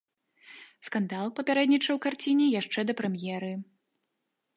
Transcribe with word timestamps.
Скандал 0.87 1.25
папярэднічаў 1.39 1.95
карціне 2.05 2.47
яшчэ 2.61 2.79
да 2.91 2.97
прэм'еры. 3.03 3.51